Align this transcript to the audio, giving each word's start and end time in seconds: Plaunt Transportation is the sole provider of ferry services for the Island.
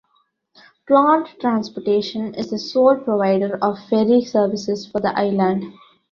Plaunt 0.87 1.27
Transportation 1.39 2.33
is 2.33 2.49
the 2.49 2.57
sole 2.57 2.97
provider 2.97 3.59
of 3.63 3.77
ferry 3.87 4.23
services 4.25 4.87
for 4.87 4.99
the 4.99 5.15
Island. 5.15 5.75